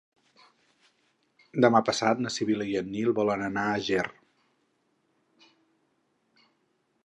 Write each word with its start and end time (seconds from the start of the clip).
Demà 1.65 1.81
passat 1.89 2.23
na 2.25 2.33
Sibil·la 2.37 2.67
i 2.71 2.73
en 2.81 2.89
Nil 2.95 3.13
volen 3.21 3.43
anar 3.51 3.69
a 3.69 3.79
Ger. 3.91 4.09